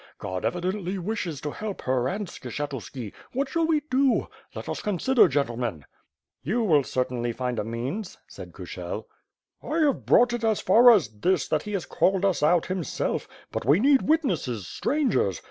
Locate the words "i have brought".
9.61-10.33